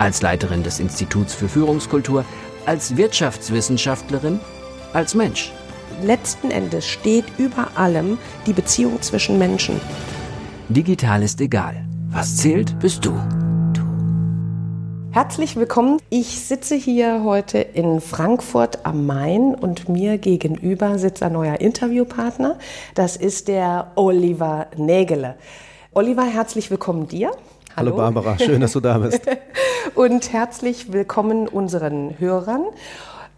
[0.00, 2.24] Als Leiterin des Instituts für Führungskultur,
[2.64, 4.40] als Wirtschaftswissenschaftlerin,
[4.94, 5.52] als Mensch.
[6.02, 9.78] Letzten Endes steht über allem die Beziehung zwischen Menschen.
[10.70, 11.84] Digital ist egal.
[12.08, 13.12] Was zählt, bist du.
[15.10, 15.98] Herzlich willkommen.
[16.08, 22.58] Ich sitze hier heute in Frankfurt am Main und mir gegenüber sitzt ein neuer Interviewpartner.
[22.94, 25.34] Das ist der Oliver Nägele.
[25.92, 27.32] Oliver, herzlich willkommen dir.
[27.76, 27.92] Hallo.
[27.92, 29.22] Hallo Barbara, schön, dass du da bist.
[29.94, 32.64] und herzlich willkommen unseren Hörern.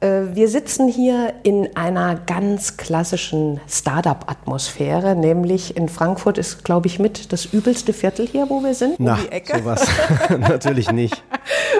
[0.00, 6.98] Äh, wir sitzen hier in einer ganz klassischen Startup-Atmosphäre, nämlich in Frankfurt ist, glaube ich,
[6.98, 8.96] mit das übelste Viertel hier, wo wir sind.
[8.98, 9.58] Na, um die Ecke.
[9.58, 9.86] sowas
[10.38, 11.22] natürlich nicht.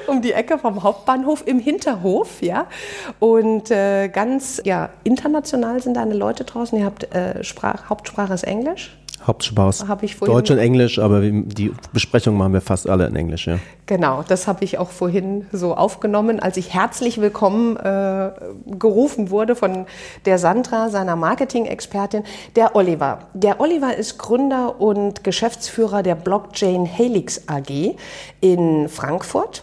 [0.07, 2.67] um die Ecke vom Hauptbahnhof im Hinterhof, ja.
[3.19, 6.79] Und äh, ganz, ja, international sind deine Leute draußen.
[6.79, 8.97] Ihr habt äh, Sprach, Hauptsprache ist Englisch.
[9.27, 9.85] Hauptspaß.
[10.21, 13.59] Deutsch und Englisch, aber die Besprechung machen wir fast alle in Englisch, ja.
[13.87, 18.31] Genau, das habe ich auch vorhin so aufgenommen, als ich herzlich willkommen äh,
[18.67, 19.87] gerufen wurde von
[20.25, 22.25] der Sandra, seiner Marketing-Expertin,
[22.57, 23.21] der Oliver.
[23.35, 27.97] Der Oliver ist Gründer und Geschäftsführer der Blockchain Helix AG
[28.41, 29.63] in Frankfurt.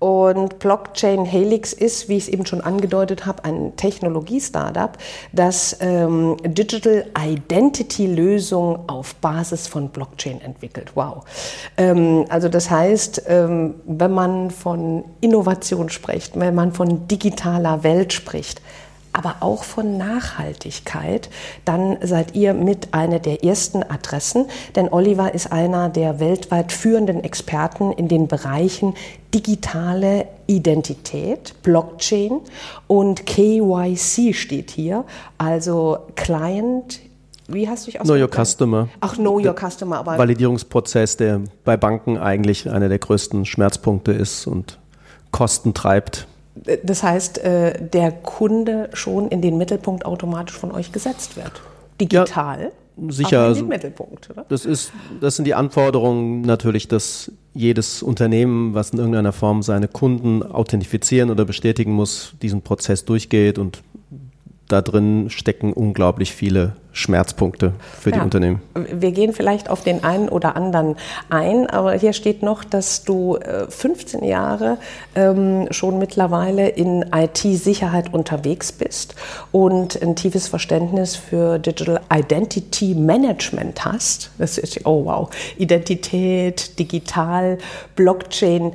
[0.00, 4.96] Und Blockchain Helix ist, wie ich es eben schon angedeutet habe, ein Technologie-Startup,
[5.32, 10.92] das ähm, Digital Identity-Lösungen auf Basis von Blockchain entwickelt.
[10.94, 11.24] Wow.
[11.76, 18.14] Ähm, also das heißt, ähm, wenn man von Innovation spricht, wenn man von digitaler Welt
[18.14, 18.62] spricht,
[19.12, 21.30] aber auch von Nachhaltigkeit,
[21.64, 27.24] dann seid ihr mit einer der ersten Adressen, denn Oliver ist einer der weltweit führenden
[27.24, 28.94] Experten in den Bereichen
[29.34, 32.40] digitale Identität, Blockchain
[32.86, 35.04] und KYC steht hier,
[35.38, 37.00] also Client
[37.52, 38.88] wie hast du dich Know Your Customer.
[39.00, 39.98] Ach, Know Your Customer.
[39.98, 44.78] Aber Validierungsprozess, der bei Banken eigentlich einer der größten Schmerzpunkte ist und
[45.32, 46.28] Kosten treibt.
[46.82, 51.62] Das heißt, äh, der Kunde schon in den Mittelpunkt automatisch von euch gesetzt wird.
[52.00, 52.72] Digital.
[52.96, 53.40] Ja, sicher.
[53.40, 54.44] Also, Mittelpunkt, oder?
[54.48, 59.88] Das, ist, das sind die Anforderungen natürlich, dass jedes Unternehmen, was in irgendeiner Form seine
[59.88, 63.82] Kunden authentifizieren oder bestätigen muss, diesen Prozess durchgeht und
[64.68, 68.16] da drin stecken unglaublich viele Schmerzpunkte für ja.
[68.16, 68.60] die Unternehmen.
[68.74, 70.96] Wir gehen vielleicht auf den einen oder anderen
[71.28, 74.78] ein, aber hier steht noch, dass du 15 äh, Jahre
[75.14, 79.14] ähm, schon mittlerweile in IT-Sicherheit unterwegs bist
[79.52, 84.30] und ein tiefes Verständnis für Digital Identity Management hast.
[84.38, 87.58] Das ist, oh wow, Identität, digital,
[87.94, 88.72] Blockchain.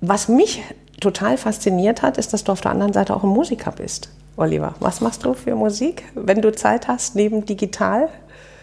[0.00, 0.62] Was mich
[1.00, 4.10] total fasziniert hat, ist, dass du auf der anderen Seite auch ein Musiker bist.
[4.36, 8.08] Oliver, was machst du für Musik, wenn du Zeit hast, neben digital?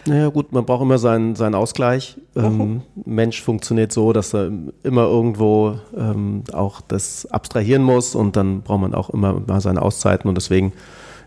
[0.06, 2.18] Naja gut, man braucht immer seinen, seinen Ausgleich.
[2.36, 2.82] Ähm, mhm.
[3.06, 4.52] Mensch funktioniert so, dass er
[4.84, 9.82] immer irgendwo ähm, auch das abstrahieren muss und dann braucht man auch immer mal seine
[9.82, 10.74] Auszeiten und deswegen,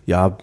[0.05, 0.37] ja,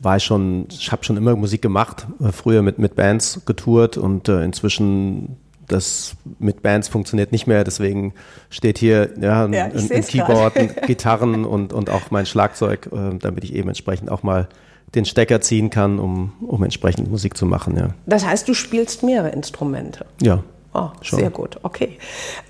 [0.00, 3.96] war ich schon, ich habe schon immer Musik gemacht, äh, früher mit, mit Bands getourt
[3.96, 5.36] und äh, inzwischen
[5.72, 8.14] das mit Bands funktioniert nicht mehr, deswegen
[8.50, 12.88] steht hier ja, ein, ja, ein, ein Keyboard, ein Gitarren und, und auch mein Schlagzeug,
[12.92, 14.48] äh, damit ich eben entsprechend auch mal
[14.94, 17.76] den Stecker ziehen kann, um, um entsprechend Musik zu machen.
[17.76, 17.90] Ja.
[18.06, 20.04] Das heißt, du spielst mehrere Instrumente?
[20.20, 20.44] Ja.
[20.74, 21.18] Oh, Schon.
[21.18, 21.98] sehr gut, okay.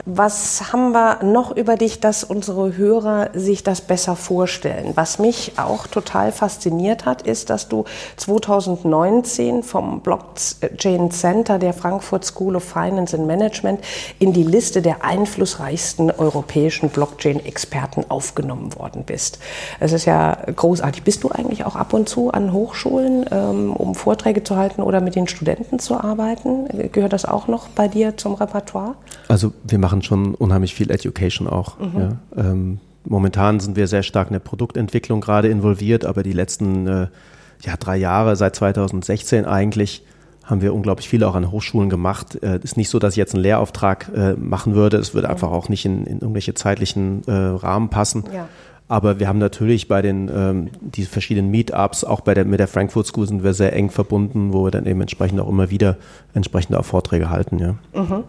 [0.04, 4.92] Was haben wir noch über dich, dass unsere Hörer sich das besser vorstellen?
[4.94, 7.84] Was mich auch total fasziniert hat, ist, dass du
[8.18, 13.80] 2019 vom Blockchain Center der Frankfurt School of Finance and Management
[14.20, 19.40] in die Liste der einflussreichsten europäischen Blockchain-Experten aufgenommen worden bist.
[19.80, 21.02] Es ist ja großartig.
[21.02, 25.00] Bist du eigentlich auch ab und zu an Hochschulen, ähm, um Vorträge zu halten oder
[25.00, 26.68] mit den Studenten zu arbeiten?
[26.92, 28.94] Gehört das auch noch bei dir zum Repertoire?
[29.28, 31.78] Also wir machen schon unheimlich viel Education auch.
[31.78, 31.98] Mhm.
[31.98, 32.18] Ja.
[32.36, 37.06] Ähm, momentan sind wir sehr stark in der Produktentwicklung gerade involviert, aber die letzten äh,
[37.62, 40.04] ja, drei Jahre, seit 2016 eigentlich,
[40.44, 42.36] haben wir unglaublich viel auch an Hochschulen gemacht.
[42.40, 44.96] Es äh, ist nicht so, dass ich jetzt einen Lehrauftrag äh, machen würde.
[44.96, 45.34] Es würde mhm.
[45.34, 48.24] einfach auch nicht in, in irgendwelche zeitlichen äh, Rahmen passen.
[48.34, 48.48] Ja.
[48.92, 52.68] Aber wir haben natürlich bei den ähm, die verschiedenen Meetups, auch bei der mit der
[52.68, 55.96] Frankfurt School sind wir sehr eng verbunden, wo wir dann eben entsprechend auch immer wieder
[56.34, 57.58] entsprechende auch Vorträge halten.
[57.58, 57.74] Ja.
[57.98, 58.24] Mhm.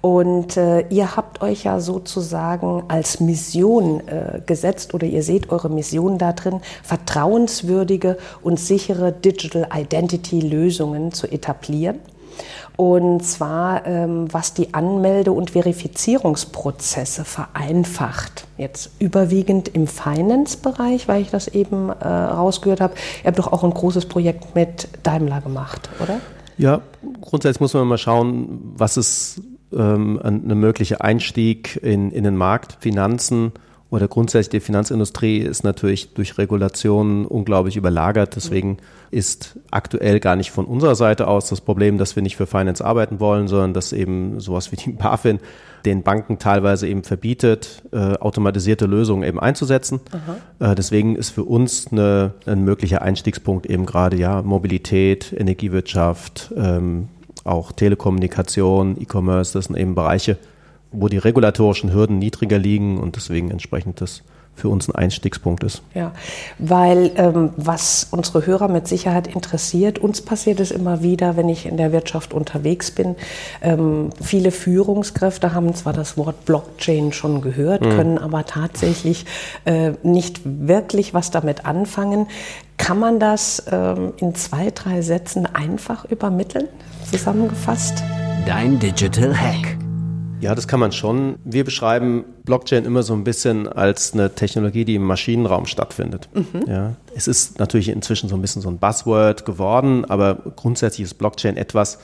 [0.00, 5.68] Und äh, ihr habt euch ja sozusagen als Mission äh, gesetzt oder ihr seht eure
[5.68, 11.96] Mission da drin, vertrauenswürdige und sichere Digital Identity Lösungen zu etablieren.
[12.76, 18.46] Und zwar, ähm, was die Anmelde- und Verifizierungsprozesse vereinfacht.
[18.58, 22.94] Jetzt überwiegend im Finance-Bereich, weil ich das eben äh, rausgehört habe.
[23.22, 26.20] Ihr habt doch auch ein großes Projekt mit Daimler gemacht, oder?
[26.58, 26.80] Ja,
[27.20, 29.42] grundsätzlich muss man mal schauen, was ist
[29.72, 33.52] ähm, ein möglicher Einstieg in, in den Markt, Finanzen
[33.88, 38.34] oder grundsätzlich die Finanzindustrie ist natürlich durch Regulationen unglaublich überlagert.
[38.34, 38.78] Deswegen
[39.12, 42.84] ist aktuell gar nicht von unserer Seite aus das Problem, dass wir nicht für Finance
[42.84, 45.38] arbeiten wollen, sondern dass eben sowas wie die BaFin
[45.84, 50.00] den Banken teilweise eben verbietet, äh, automatisierte Lösungen eben einzusetzen.
[50.58, 57.06] Äh, deswegen ist für uns eine, ein möglicher Einstiegspunkt eben gerade ja Mobilität, Energiewirtschaft, ähm,
[57.44, 60.38] auch Telekommunikation, E-Commerce, das sind eben Bereiche,
[60.92, 64.22] wo die regulatorischen Hürden niedriger liegen und deswegen entsprechend das
[64.56, 65.82] für uns ein Einstiegspunkt ist.
[65.94, 66.12] Ja,
[66.58, 71.66] weil ähm, was unsere Hörer mit Sicherheit interessiert, uns passiert es immer wieder, wenn ich
[71.66, 73.16] in der Wirtschaft unterwegs bin.
[73.60, 77.90] Ähm, viele Führungskräfte haben zwar das Wort Blockchain schon gehört, mhm.
[77.90, 79.26] können aber tatsächlich
[79.66, 82.26] äh, nicht wirklich was damit anfangen.
[82.78, 86.68] Kann man das ähm, in zwei, drei Sätzen einfach übermitteln,
[87.10, 88.02] zusammengefasst?
[88.46, 89.85] Dein Digital Hack.
[90.40, 91.36] Ja, das kann man schon.
[91.44, 96.28] Wir beschreiben Blockchain immer so ein bisschen als eine Technologie, die im Maschinenraum stattfindet.
[96.34, 96.68] Mhm.
[96.68, 101.14] Ja, es ist natürlich inzwischen so ein bisschen so ein Buzzword geworden, aber grundsätzlich ist
[101.14, 101.98] Blockchain etwas,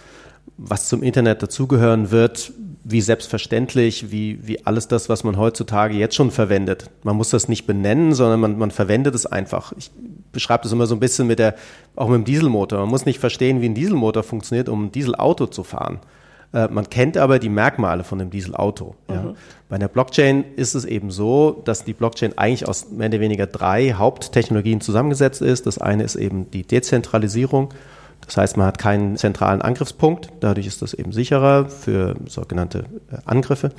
[0.57, 2.53] was zum Internet dazugehören wird,
[2.85, 6.91] wie selbstverständlich, wie, wie alles das, was man heutzutage jetzt schon verwendet.
[7.05, 9.73] Man muss das nicht benennen, sondern man, man verwendet es einfach.
[9.77, 9.91] Ich
[10.33, 11.55] beschreibe das immer so ein bisschen mit der,
[11.95, 12.81] auch mit dem Dieselmotor.
[12.81, 16.01] Man muss nicht verstehen, wie ein Dieselmotor funktioniert, um ein Dieselauto zu fahren.
[16.53, 18.95] Äh, man kennt aber die Merkmale von dem Dieselauto.
[19.09, 19.15] Mhm.
[19.15, 19.35] Ja.
[19.69, 23.47] Bei einer Blockchain ist es eben so, dass die Blockchain eigentlich aus mehr oder weniger
[23.47, 25.67] drei Haupttechnologien zusammengesetzt ist.
[25.67, 27.71] Das eine ist eben die Dezentralisierung.
[28.27, 30.29] Das heißt, man hat keinen zentralen Angriffspunkt.
[30.41, 33.73] Dadurch ist das eben sicherer für sogenannte äh, Angriffe.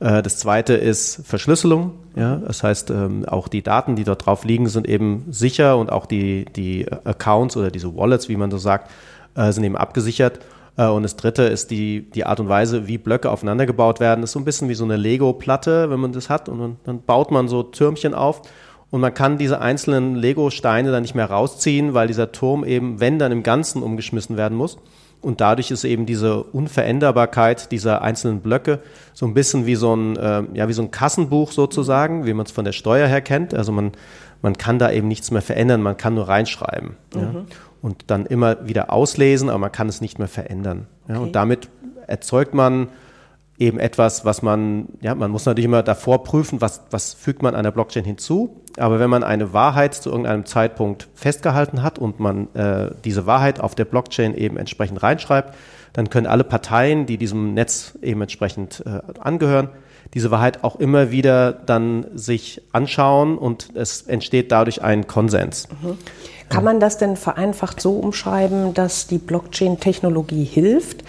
[0.00, 1.92] Äh, das zweite ist Verschlüsselung.
[2.16, 5.90] Ja, das heißt, ähm, auch die Daten, die dort drauf liegen, sind eben sicher und
[5.90, 8.90] auch die, die Accounts oder diese Wallets, wie man so sagt,
[9.36, 10.38] sind eben abgesichert.
[10.76, 14.20] Äh, und das dritte ist die, die Art und Weise, wie Blöcke aufeinander gebaut werden.
[14.20, 16.48] Das ist so ein bisschen wie so eine Lego-Platte, wenn man das hat.
[16.48, 18.42] Und dann, dann baut man so Türmchen auf.
[18.90, 23.18] Und man kann diese einzelnen Lego-Steine dann nicht mehr rausziehen, weil dieser Turm eben, wenn
[23.18, 24.78] dann im Ganzen umgeschmissen werden muss.
[25.24, 28.80] Und dadurch ist eben diese Unveränderbarkeit dieser einzelnen Blöcke
[29.14, 32.46] so ein bisschen wie so ein, äh, ja, wie so ein Kassenbuch sozusagen, wie man
[32.46, 33.54] es von der Steuer her kennt.
[33.54, 33.92] Also man,
[34.42, 36.96] man kann da eben nichts mehr verändern, man kann nur reinschreiben.
[37.14, 37.20] Mhm.
[37.20, 37.44] Ja
[37.84, 40.86] und dann immer wieder auslesen, aber man kann es nicht mehr verändern.
[41.06, 41.24] Ja, okay.
[41.24, 41.68] Und damit
[42.06, 42.88] erzeugt man
[43.58, 47.54] eben etwas, was man, ja, man muss natürlich immer davor prüfen, was, was fügt man
[47.54, 48.60] einer Blockchain hinzu.
[48.78, 53.60] Aber wenn man eine Wahrheit zu irgendeinem Zeitpunkt festgehalten hat und man äh, diese Wahrheit
[53.60, 55.54] auf der Blockchain eben entsprechend reinschreibt,
[55.92, 59.68] dann können alle Parteien, die diesem Netz eben entsprechend äh, angehören,
[60.12, 65.68] diese Wahrheit auch immer wieder dann sich anschauen und es entsteht dadurch ein Konsens.
[65.82, 65.96] Mhm.
[66.50, 71.02] Kann man das denn vereinfacht so umschreiben, dass die Blockchain-Technologie hilft,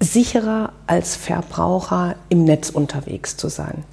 [0.00, 3.84] sicherer als Verbraucher im Netz unterwegs zu sein?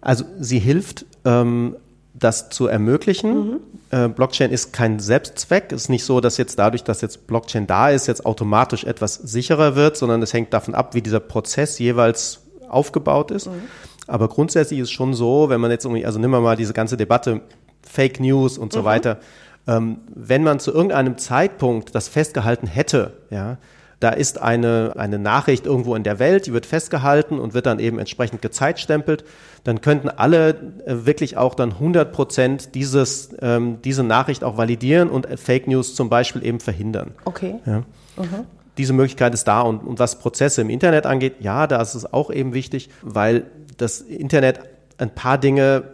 [0.00, 1.76] Also sie hilft, ähm,
[2.14, 3.34] das zu ermöglichen.
[3.34, 3.60] Mhm.
[3.90, 5.72] Äh, Blockchain ist kein Selbstzweck.
[5.72, 9.14] Es ist nicht so, dass jetzt dadurch, dass jetzt Blockchain da ist, jetzt automatisch etwas
[9.14, 13.46] sicherer wird, sondern es hängt davon ab, wie dieser Prozess jeweils aufgebaut ist.
[13.46, 13.62] Mhm.
[14.06, 16.72] Aber grundsätzlich ist es schon so, wenn man jetzt irgendwie, also nehmen wir mal diese
[16.72, 17.40] ganze Debatte
[17.82, 18.84] Fake News und so mhm.
[18.84, 19.18] weiter.
[19.66, 23.56] Ähm, wenn man zu irgendeinem Zeitpunkt das festgehalten hätte, ja,
[24.00, 27.78] da ist eine, eine Nachricht irgendwo in der Welt, die wird festgehalten und wird dann
[27.78, 29.24] eben entsprechend gezeitstempelt,
[29.64, 30.50] dann könnten alle
[30.84, 35.94] äh, wirklich auch dann 100 Prozent dieses, ähm, diese Nachricht auch validieren und Fake News
[35.94, 37.12] zum Beispiel eben verhindern.
[37.24, 37.56] Okay.
[37.64, 37.78] Ja.
[37.78, 38.46] Mhm.
[38.76, 42.12] Diese Möglichkeit ist da und, und was Prozesse im Internet angeht, ja, da ist es
[42.12, 43.44] auch eben wichtig, weil
[43.76, 44.60] das Internet
[44.98, 45.84] ein paar Dinge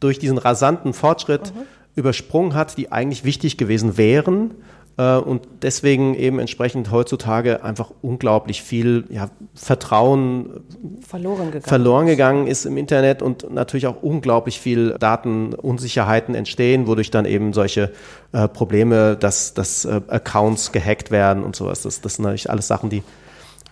[0.00, 1.62] durch diesen rasanten Fortschritt mhm
[1.98, 4.54] übersprungen hat, die eigentlich wichtig gewesen wären äh,
[5.02, 10.60] und deswegen eben entsprechend heutzutage einfach unglaublich viel ja, Vertrauen
[11.06, 11.62] verloren gegangen.
[11.62, 17.52] verloren gegangen ist im Internet und natürlich auch unglaublich viel Datenunsicherheiten entstehen, wodurch dann eben
[17.52, 17.92] solche
[18.32, 21.82] äh, Probleme, dass, dass äh, Accounts gehackt werden und sowas.
[21.82, 23.04] Das, das sind natürlich alles Sachen, die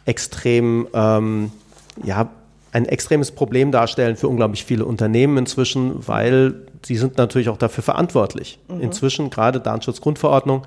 [0.04, 1.50] extrem ähm,
[2.04, 2.30] ja,
[2.70, 6.54] ein extremes Problem darstellen für unglaublich viele Unternehmen inzwischen, weil
[6.84, 8.60] sie sind natürlich auch dafür verantwortlich.
[8.68, 8.80] Mhm.
[8.80, 10.62] Inzwischen, gerade Datenschutzgrundverordnung,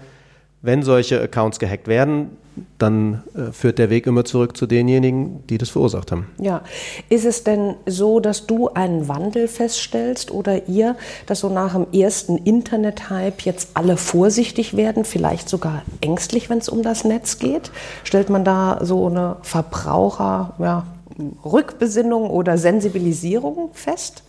[0.62, 2.38] wenn solche Accounts gehackt werden,
[2.78, 6.28] dann äh, führt der Weg immer zurück zu denjenigen, die das verursacht haben.
[6.40, 6.62] Ja.
[7.10, 11.88] Ist es denn so, dass du einen Wandel feststellst oder ihr, dass so nach dem
[11.94, 17.72] ersten Internet-Hype jetzt alle vorsichtig werden, vielleicht sogar ängstlich, wenn es um das Netz geht?
[18.04, 20.86] Stellt man da so eine Verbraucher, ja,
[21.46, 24.24] Rückbesinnung oder Sensibilisierung fest?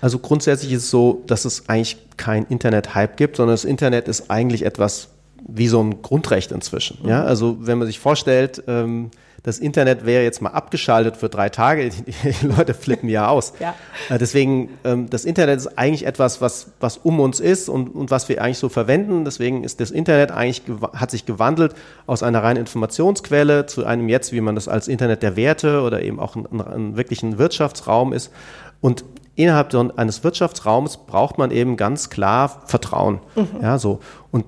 [0.00, 4.30] Also grundsätzlich ist es so, dass es eigentlich kein Internet-Hype gibt, sondern das Internet ist
[4.30, 5.08] eigentlich etwas
[5.46, 6.98] wie so ein Grundrecht inzwischen.
[7.04, 7.26] Ja, mhm.
[7.26, 9.10] also wenn man sich vorstellt, ähm,
[9.42, 13.54] das Internet wäre jetzt mal abgeschaltet für drei Tage, die, Leute flippen ja aus.
[13.58, 13.74] Ja.
[14.08, 18.10] Äh, deswegen, ähm, das Internet ist eigentlich etwas, was, was um uns ist und, und
[18.10, 19.24] was wir eigentlich so verwenden.
[19.24, 20.62] Deswegen ist das Internet eigentlich,
[20.94, 21.74] hat sich gewandelt
[22.06, 26.02] aus einer reinen Informationsquelle zu einem jetzt, wie man das als Internet der Werte oder
[26.02, 28.30] eben auch ein, ein, ein wirklichen Wirtschaftsraum ist.
[28.80, 33.20] Und innerhalb eines Wirtschaftsraums braucht man eben ganz klar Vertrauen.
[33.34, 33.62] Mhm.
[33.62, 34.00] Ja, so.
[34.30, 34.44] Und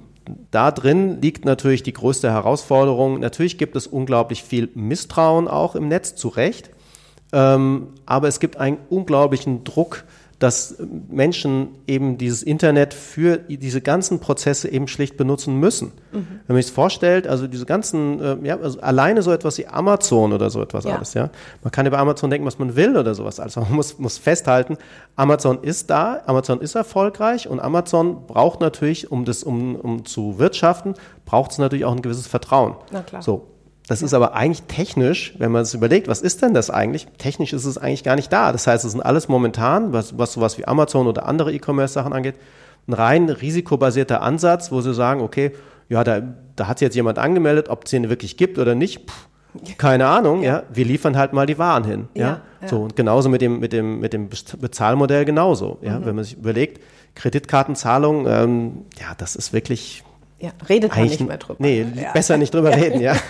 [0.51, 3.21] da drin liegt natürlich die größte Herausforderung.
[3.21, 6.71] Natürlich gibt es unglaublich viel Misstrauen auch im Netz, zu Recht.
[7.33, 10.05] Ähm, aber es gibt einen unglaublichen Druck,
[10.39, 10.77] dass
[11.09, 15.93] Menschen eben dieses Internet für diese ganzen Prozesse eben schlicht benutzen müssen.
[16.13, 16.27] Mhm.
[16.47, 19.67] Wenn man sich das vorstellt, also diese ganzen, äh, ja, also alleine so etwas wie
[19.67, 20.97] Amazon oder so etwas ja.
[20.97, 21.31] alles, ja.
[21.63, 23.41] Man kann über Amazon denken, was man will oder sowas.
[23.41, 24.77] Also man muss, muss festhalten,
[25.17, 30.39] Amazon ist da, Amazon ist erfolgreich und Amazon braucht natürlich, um das, um, um zu
[30.39, 32.75] wirtschaften, braucht es natürlich auch ein gewisses Vertrauen.
[32.91, 33.23] Na klar.
[33.23, 33.54] So.
[33.87, 34.07] Das ja.
[34.07, 37.07] ist aber eigentlich technisch, wenn man es überlegt, was ist denn das eigentlich?
[37.19, 38.53] Technisch ist es eigentlich gar nicht da.
[38.53, 42.37] Das heißt, es sind alles momentan, was, was sowas wie Amazon oder andere E-Commerce-Sachen angeht,
[42.89, 45.53] ein rein risikobasierter Ansatz, wo sie sagen, okay,
[45.89, 46.23] ja, da,
[46.57, 49.29] da hat sich jetzt jemand angemeldet, ob es den wirklich gibt oder nicht, pff,
[49.79, 50.57] keine Ahnung, ja.
[50.57, 50.63] ja.
[50.73, 52.41] Wir liefern halt mal die Waren hin, ja.
[52.61, 52.69] ja.
[52.69, 55.99] So und genauso mit dem mit dem mit dem Bezahlmodell genauso, ja.
[55.99, 56.07] Mhm.
[56.07, 56.81] Wenn man sich überlegt,
[57.15, 60.03] Kreditkartenzahlung, ähm, ja, das ist wirklich
[60.45, 61.57] ja, redet man nicht mehr drüber.
[61.59, 62.13] Nee, ja.
[62.13, 63.15] besser nicht drüber reden, ja.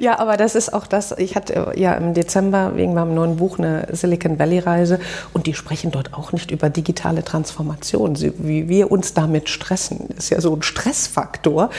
[0.00, 3.60] Ja, aber das ist auch das, ich hatte ja im Dezember wegen meinem neuen Buch
[3.60, 4.98] eine Silicon Valley Reise
[5.32, 10.06] und die sprechen dort auch nicht über digitale Transformation, wie wir uns damit stressen.
[10.08, 11.70] Das ist ja so ein Stressfaktor,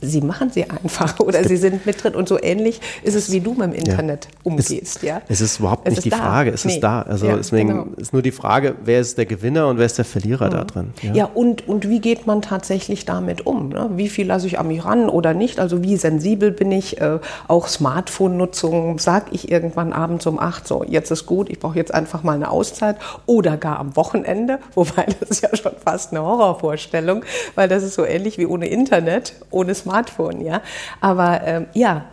[0.00, 2.14] sie machen sie einfach oder sie sind mit drin.
[2.14, 4.30] Und so ähnlich ist es, wie du mit dem Internet ja.
[4.44, 4.96] umgehst.
[4.96, 5.22] Es, ja?
[5.28, 6.16] es ist überhaupt nicht ist die da.
[6.16, 6.74] Frage, es nee.
[6.74, 7.02] ist da.
[7.02, 7.86] Also ja, deswegen genau.
[7.96, 10.50] ist nur die Frage, wer ist der Gewinner und wer ist der Verlierer mhm.
[10.50, 10.92] da drin.
[11.02, 13.70] Ja, ja und, und wie geht man tatsächlich damit um?
[13.70, 13.90] Ne?
[13.94, 15.58] Wie viel lasse ich an mich ran oder nicht?
[15.58, 17.00] Also wie sensibel bin ich?
[17.00, 21.76] Äh, auch Smartphone-Nutzung, sage ich irgendwann abends um acht, so jetzt ist gut, ich brauche
[21.76, 26.12] jetzt einfach mal eine Auszeit oder gar am Wochenende, wobei das ist ja schon fast
[26.12, 27.24] eine Horrorvorstellung,
[27.54, 30.62] weil das ist so ähnlich wie ohne Internet, ohne Smartphone Smartphone, ja.
[31.00, 32.06] Aber ähm, ja,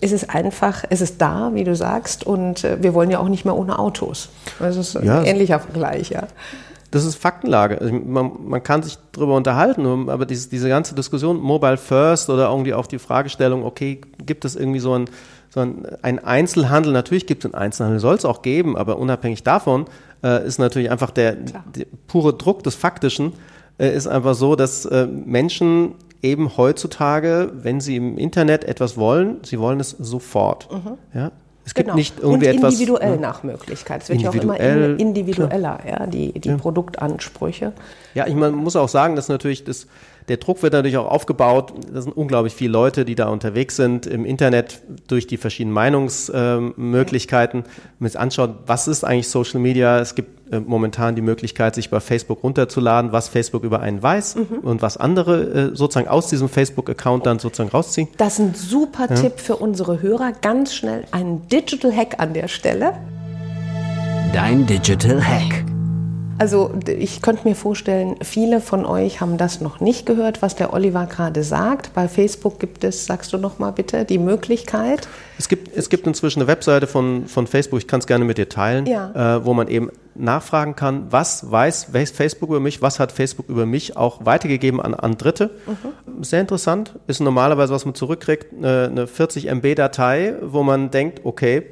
[0.00, 3.28] es ist einfach, es ist da, wie du sagst, und äh, wir wollen ja auch
[3.28, 4.28] nicht mehr ohne Autos.
[4.60, 5.18] Das ist ja.
[5.18, 6.28] ein ähnlicher Vergleich, ja.
[6.92, 7.80] Das ist Faktenlage.
[7.80, 12.48] Also man, man, kann sich darüber unterhalten, aber diese, diese ganze Diskussion, Mobile First oder
[12.50, 15.06] irgendwie auch die Fragestellung, okay, gibt es irgendwie so ein,
[15.50, 16.92] so ein, ein Einzelhandel?
[16.92, 19.86] Natürlich gibt es einen Einzelhandel, soll es auch geben, aber unabhängig davon
[20.22, 23.32] äh, ist natürlich einfach der, der, pure Druck des Faktischen,
[23.78, 29.38] äh, ist einfach so, dass äh, Menschen eben heutzutage, wenn sie im Internet etwas wollen,
[29.42, 30.68] sie wollen es sofort.
[30.72, 30.98] Mhm.
[31.14, 31.32] Ja?
[31.64, 31.96] Es gibt genau.
[31.96, 32.74] nicht irgendwie und etwas.
[32.74, 33.20] Individuell ne?
[33.20, 34.02] nach Möglichkeit.
[34.02, 37.72] Es wird ja auch immer individueller, ja, die, die Produktansprüche.
[38.14, 39.88] Ja, ich man muss auch sagen, dass natürlich das
[40.28, 41.72] der Druck wird natürlich auch aufgebaut.
[41.92, 47.62] Das sind unglaublich viele Leute, die da unterwegs sind im Internet durch die verschiedenen Meinungsmöglichkeiten.
[47.62, 50.00] Wenn man sich anschaut, was ist eigentlich Social Media?
[50.00, 54.36] Es gibt äh, momentan die Möglichkeit, sich bei Facebook runterzuladen, was Facebook über einen weiß
[54.36, 54.58] mhm.
[54.62, 58.08] und was andere äh, sozusagen aus diesem Facebook-Account dann sozusagen rausziehen.
[58.16, 59.14] Das ist ein super ja.
[59.14, 60.32] Tipp für unsere Hörer.
[60.42, 62.94] Ganz schnell einen Digital Hack an der Stelle.
[64.32, 65.75] Dein Digital Hack.
[66.38, 70.72] Also ich könnte mir vorstellen, viele von euch haben das noch nicht gehört, was der
[70.72, 71.94] Oliver gerade sagt.
[71.94, 75.08] Bei Facebook gibt es, sagst du noch mal bitte, die Möglichkeit.
[75.38, 78.38] Es gibt, es gibt inzwischen eine Webseite von, von Facebook, ich kann es gerne mit
[78.38, 79.36] dir teilen, ja.
[79.36, 83.66] äh, wo man eben nachfragen kann, was weiß Facebook über mich, was hat Facebook über
[83.66, 85.50] mich auch weitergegeben an, an Dritte.
[85.66, 86.22] Mhm.
[86.22, 91.64] Sehr interessant, ist normalerweise, was man zurückkriegt, eine, eine 40 MB-Datei, wo man denkt, okay,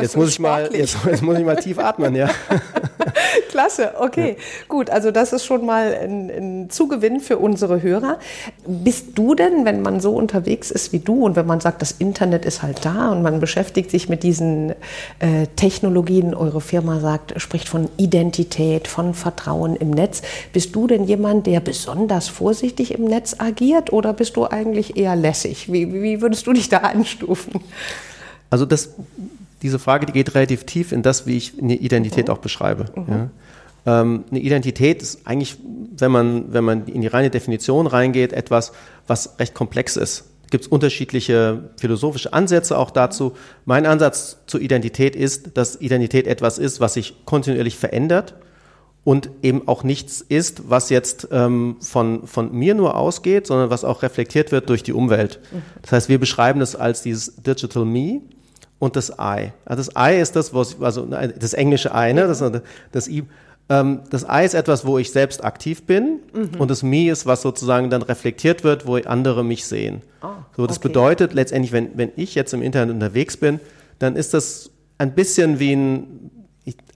[0.00, 2.30] jetzt muss ich mal, jetzt, jetzt, muss ich mal tief atmen, ja.
[3.50, 4.64] Klasse, okay, ja.
[4.68, 4.90] gut.
[4.90, 8.18] Also das ist schon mal ein, ein, Zugewinn für unsere Hörer.
[8.66, 11.92] Bist du denn, wenn man so unterwegs ist wie du und wenn man sagt, das
[11.92, 14.70] Internet ist halt da und man beschäftigt sich mit diesen
[15.18, 20.22] äh, Technologien, eure Firma sagt, spricht von Identität, von Vertrauen im Netz.
[20.52, 25.16] Bist du denn jemand, der besonders vorsichtig im Netz agiert oder bist du eigentlich eher
[25.16, 25.72] lässig?
[25.72, 27.60] Wie, wie würdest du dich da einstufen?
[28.50, 28.90] Also das
[29.62, 32.34] diese Frage, die geht relativ tief in das, wie ich eine Identität mhm.
[32.34, 32.86] auch beschreibe.
[32.96, 33.06] Mhm.
[33.08, 33.30] Ja.
[33.84, 35.56] Ähm, eine Identität ist eigentlich,
[35.96, 38.72] wenn man, wenn man in die reine Definition reingeht, etwas,
[39.06, 40.24] was recht komplex ist.
[40.50, 43.32] Gibt es unterschiedliche philosophische Ansätze auch dazu.
[43.64, 48.34] Mein Ansatz zur Identität ist, dass Identität etwas ist, was sich kontinuierlich verändert
[49.04, 53.82] und eben auch nichts ist, was jetzt ähm, von, von mir nur ausgeht, sondern was
[53.82, 55.40] auch reflektiert wird durch die Umwelt.
[55.52, 55.62] Mhm.
[55.80, 58.20] Das heißt, wir beschreiben das als dieses Digital Me
[58.82, 59.52] und das I.
[59.64, 62.26] Also das I ist das, was, also das englische I, ne?
[62.26, 62.42] das,
[62.90, 63.22] das I.
[63.68, 66.58] Ähm, das I ist etwas, wo ich selbst aktiv bin mhm.
[66.60, 70.02] und das Me ist, was sozusagen dann reflektiert wird, wo andere mich sehen.
[70.20, 70.88] Oh, so, das okay.
[70.88, 73.60] bedeutet letztendlich, wenn, wenn ich jetzt im Internet unterwegs bin,
[74.00, 76.30] dann ist das ein bisschen wie ein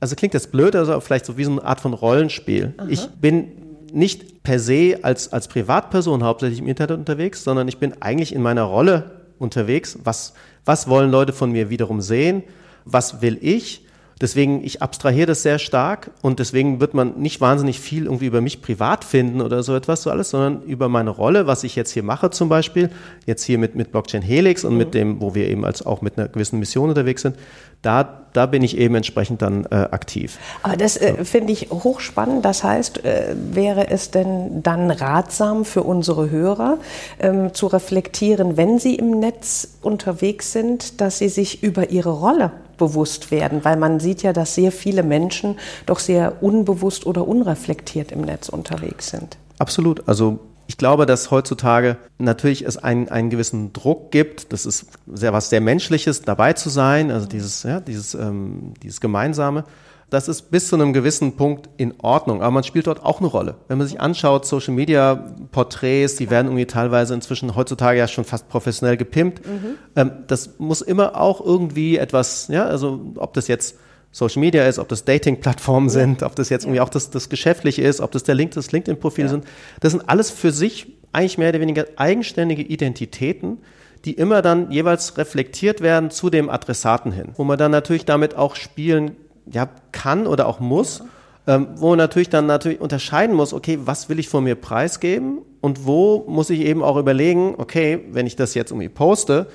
[0.01, 2.75] also klingt das blöd, also vielleicht so wie so eine Art von Rollenspiel.
[2.79, 2.89] Aha.
[2.91, 3.49] Ich bin
[3.93, 8.43] nicht per se als, als Privatperson hauptsächlich im Internet unterwegs, sondern ich bin eigentlich in
[8.43, 9.99] meiner Rolle unterwegs.
[10.05, 12.43] Was, was wollen Leute von mir wiederum sehen?
[12.85, 13.86] Was will ich?
[14.19, 18.41] Deswegen, ich abstrahiere das sehr stark und deswegen wird man nicht wahnsinnig viel irgendwie über
[18.41, 21.91] mich privat finden oder so etwas, so alles, sondern über meine Rolle, was ich jetzt
[21.91, 22.89] hier mache zum Beispiel,
[23.27, 24.79] jetzt hier mit, mit Blockchain Helix und mhm.
[24.79, 27.37] mit dem, wo wir eben als auch mit einer gewissen Mission unterwegs sind,
[27.83, 30.39] da, da bin ich eben entsprechend dann äh, aktiv.
[30.63, 32.43] Aber das äh, finde ich hochspannend.
[32.43, 36.79] Das heißt, äh, wäre es denn dann ratsam für unsere Hörer
[37.21, 42.51] ähm, zu reflektieren, wenn sie im Netz unterwegs sind, dass sie sich über ihre Rolle
[42.77, 48.13] bewusst werden, weil man sieht ja, dass sehr viele Menschen doch sehr unbewusst oder unreflektiert
[48.13, 49.37] im Netz unterwegs sind.
[49.59, 50.09] Absolut.
[50.09, 54.53] Also ich glaube, dass heutzutage natürlich es einen, einen gewissen Druck gibt.
[54.53, 59.01] Das ist sehr was sehr Menschliches, dabei zu sein, also dieses, ja, dieses, ähm, dieses
[59.01, 59.65] Gemeinsame.
[60.09, 63.27] Das ist bis zu einem gewissen Punkt in Ordnung, aber man spielt dort auch eine
[63.27, 63.57] Rolle.
[63.67, 68.25] Wenn man sich anschaut, Social Media Porträts, die werden irgendwie teilweise inzwischen heutzutage ja schon
[68.25, 69.45] fast professionell gepimpt.
[69.45, 69.75] Mhm.
[69.97, 73.79] Ähm, das muss immer auch irgendwie etwas, ja, also ob das jetzt
[74.13, 77.83] Social Media ist, ob das Dating-Plattformen sind, ob das jetzt irgendwie auch das, das Geschäftliche
[77.83, 79.31] ist, ob das der Link, das LinkedIn-Profil ja.
[79.31, 79.45] sind.
[79.81, 83.59] Das sind alles für sich eigentlich mehr oder weniger eigenständige Identitäten,
[84.05, 88.37] die immer dann jeweils reflektiert werden zu dem Adressaten hin, wo man dann natürlich damit
[88.37, 89.17] auch spielen
[89.51, 91.03] ja, kann oder auch muss,
[91.47, 91.57] ja.
[91.57, 95.39] ähm, wo man natürlich dann natürlich unterscheiden muss, okay, was will ich von mir preisgeben
[95.61, 99.47] und wo muss ich eben auch überlegen, okay, wenn ich das jetzt irgendwie poste,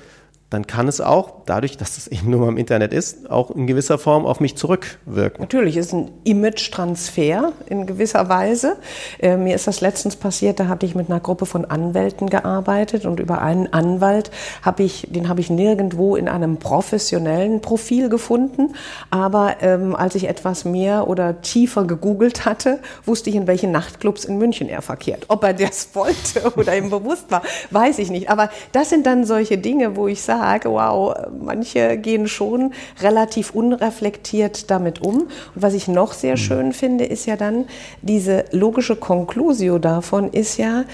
[0.52, 3.98] dann kann es auch, dadurch, dass es eben nur im Internet ist, auch in gewisser
[3.98, 5.40] Form auf mich zurückwirken.
[5.40, 8.76] Natürlich, ist ein Image-Transfer in gewisser Weise.
[9.18, 13.06] Äh, mir ist das letztens passiert, da hatte ich mit einer Gruppe von Anwälten gearbeitet
[13.06, 14.30] und über einen Anwalt
[14.62, 18.74] habe ich, den habe ich nirgendwo in einem professionellen Profil gefunden.
[19.10, 24.24] Aber ähm, als ich etwas mehr oder tiefer gegoogelt hatte, wusste ich, in welchen Nachtclubs
[24.24, 25.24] in München er verkehrt.
[25.28, 28.28] Ob er das wollte oder ihm bewusst war, weiß ich nicht.
[28.28, 33.54] Aber das sind dann solche Dinge, wo ich sage, sage, wow, manche gehen schon relativ
[33.54, 35.22] unreflektiert damit um.
[35.22, 36.38] Und was ich noch sehr mhm.
[36.38, 37.66] schön finde, ist ja dann
[38.02, 40.84] diese logische Conclusio davon ist ja,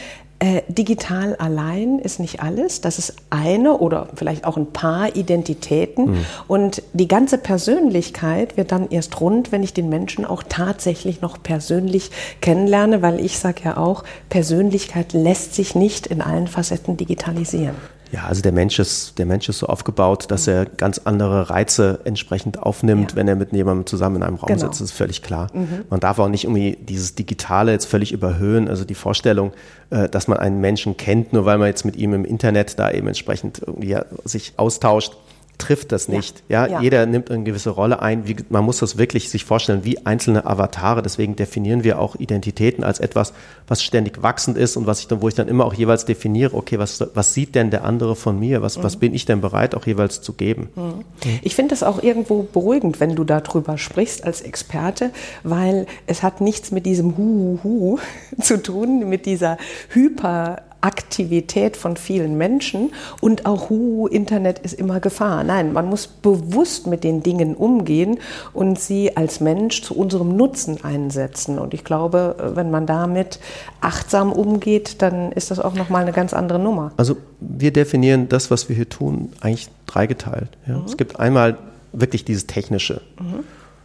[0.41, 2.81] äh, digital allein ist nicht alles.
[2.81, 6.11] Das ist eine oder vielleicht auch ein paar Identitäten.
[6.11, 6.25] Mhm.
[6.47, 11.43] Und die ganze Persönlichkeit wird dann erst rund, wenn ich den Menschen auch tatsächlich noch
[11.43, 17.75] persönlich kennenlerne, weil ich sage ja auch, Persönlichkeit lässt sich nicht in allen Facetten digitalisieren.
[18.11, 22.01] Ja, also der Mensch ist, der Mensch ist so aufgebaut, dass er ganz andere Reize
[22.05, 23.16] entsprechend aufnimmt, ja.
[23.16, 24.61] wenn er mit jemandem zusammen in einem Raum genau.
[24.61, 24.81] sitzt.
[24.81, 25.49] Das ist völlig klar.
[25.53, 25.85] Mhm.
[25.90, 28.68] Man darf auch nicht irgendwie dieses Digitale jetzt völlig überhöhen.
[28.68, 29.53] Also die Vorstellung,
[29.90, 32.90] äh, dass man einen Menschen kennt, nur weil man jetzt mit ihm im Internet da
[32.90, 35.14] eben entsprechend irgendwie sich austauscht,
[35.59, 36.42] trifft das nicht.
[36.49, 36.81] Ja, ja, ja.
[36.81, 38.27] jeder nimmt eine gewisse Rolle ein.
[38.27, 41.03] Wie, man muss das wirklich sich vorstellen wie einzelne Avatare.
[41.03, 43.33] Deswegen definieren wir auch Identitäten als etwas,
[43.66, 46.55] was ständig wachsend ist und was ich dann, wo ich dann immer auch jeweils definiere,
[46.55, 48.62] okay, was, was sieht denn der andere von mir?
[48.62, 48.85] Was, mhm.
[48.85, 50.68] was bin ich denn bereit, auch jeweils zu geben?
[50.77, 51.05] Mhm.
[51.42, 55.11] Ich finde das auch irgendwo beruhigend, wenn du darüber sprichst als Experte,
[55.42, 57.99] weil es hat nichts mit diesem Hu, Hu, Hu
[58.40, 59.59] zu tun, mit dieser
[59.90, 65.43] Hyper Aktivität von vielen Menschen und auch, hu, Internet ist immer Gefahr.
[65.43, 68.19] Nein, man muss bewusst mit den Dingen umgehen
[68.53, 71.59] und sie als Mensch zu unserem Nutzen einsetzen.
[71.59, 73.41] Und ich glaube, wenn man damit
[73.81, 76.93] achtsam umgeht, dann ist das auch nochmal eine ganz andere Nummer.
[76.97, 80.51] Also wir definieren das, was wir hier tun, eigentlich dreigeteilt.
[80.67, 80.79] Ja?
[80.79, 80.85] Mhm.
[80.85, 81.59] Es gibt einmal
[81.93, 83.01] wirklich dieses Technische.
[83.21, 83.45] Mhm.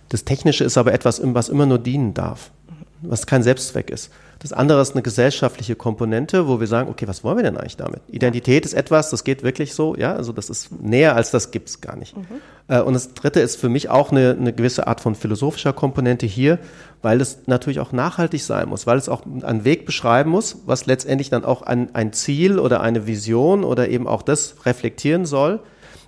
[0.09, 2.51] Das Technische ist aber etwas, was immer nur dienen darf,
[3.09, 4.11] was kein Selbstzweck ist.
[4.39, 7.77] Das andere ist eine gesellschaftliche Komponente, wo wir sagen, okay, was wollen wir denn eigentlich
[7.77, 8.01] damit?
[8.09, 11.69] Identität ist etwas, das geht wirklich so, ja, also das ist näher als das gibt
[11.69, 12.17] es gar nicht.
[12.17, 12.25] Mhm.
[12.67, 16.25] Äh, und das dritte ist für mich auch eine, eine gewisse Art von philosophischer Komponente
[16.25, 16.59] hier,
[17.01, 20.85] weil es natürlich auch nachhaltig sein muss, weil es auch einen Weg beschreiben muss, was
[20.85, 25.61] letztendlich dann auch ein, ein Ziel oder eine Vision oder eben auch das reflektieren soll,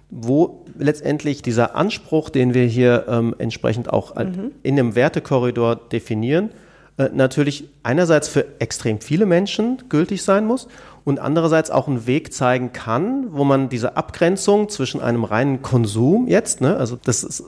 [0.09, 4.51] wo letztendlich dieser Anspruch, den wir hier ähm, entsprechend auch mhm.
[4.61, 6.49] in dem Wertekorridor definieren,
[6.97, 10.69] äh, natürlich einerseits für extrem viele Menschen gültig sein muss
[11.03, 16.27] und andererseits auch einen Weg zeigen kann, wo man diese Abgrenzung zwischen einem reinen Konsum
[16.27, 17.43] jetzt, ne, also das ist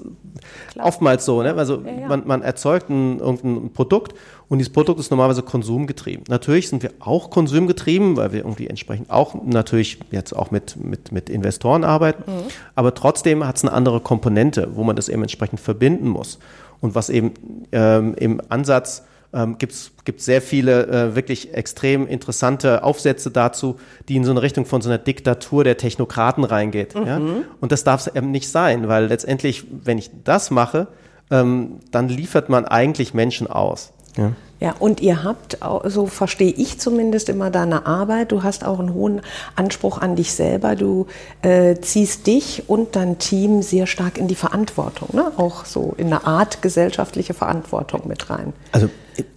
[0.73, 0.86] Klar.
[0.86, 2.07] oftmals so, ne, also ja, ja.
[2.07, 4.15] Man, man erzeugt ein, irgendein Produkt
[4.49, 6.25] und dieses Produkt ist normalerweise konsumgetrieben.
[6.27, 11.13] Natürlich sind wir auch konsumgetrieben, weil wir irgendwie entsprechend auch natürlich jetzt auch mit, mit,
[11.13, 12.43] mit Investoren arbeiten, mhm.
[12.75, 16.38] aber trotzdem hat es eine andere Komponente, wo man das eben entsprechend verbinden muss.
[16.79, 17.33] Und was eben
[17.71, 24.15] ähm, im Ansatz ähm, gibt es sehr viele äh, wirklich extrem interessante Aufsätze dazu, die
[24.15, 26.95] in so eine Richtung von so einer Diktatur der Technokraten reingeht.
[26.95, 27.05] Mhm.
[27.05, 27.21] Ja?
[27.59, 30.87] Und das darf es eben nicht sein, weil letztendlich, wenn ich das mache,
[31.29, 33.93] ähm, dann liefert man eigentlich Menschen aus.
[34.17, 34.34] Ja.
[34.60, 38.93] Ja, und ihr habt, so verstehe ich zumindest immer deine Arbeit, du hast auch einen
[38.93, 39.21] hohen
[39.56, 40.75] Anspruch an dich selber.
[40.75, 41.06] Du
[41.43, 45.32] äh, ziehst dich und dein Team sehr stark in die Verantwortung, ne?
[45.38, 48.53] auch so in eine Art gesellschaftliche Verantwortung mit rein.
[48.71, 48.89] Also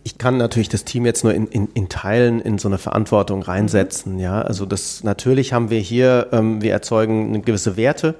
[0.04, 3.42] ich kann natürlich das Team jetzt nur in, in, in Teilen in so eine Verantwortung
[3.42, 4.18] reinsetzen.
[4.18, 8.14] Ja, also das natürlich haben wir hier, ähm, wir erzeugen gewisse Werte,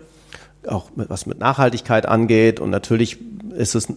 [0.66, 3.18] auch mit, was mit Nachhaltigkeit angeht und natürlich
[3.52, 3.88] ist es,